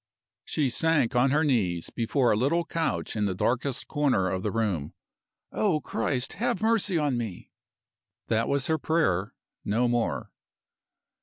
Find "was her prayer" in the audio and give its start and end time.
8.47-9.35